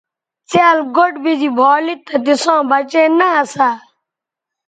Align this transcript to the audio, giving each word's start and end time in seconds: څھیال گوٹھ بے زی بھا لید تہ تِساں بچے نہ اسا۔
څھیال 0.49 0.77
گوٹھ 0.95 1.17
بے 1.23 1.33
زی 1.39 1.49
بھا 1.57 1.71
لید 1.85 1.99
تہ 2.07 2.15
تِساں 2.25 2.61
بچے 2.69 3.03
نہ 3.17 3.27
اسا۔ 3.41 3.69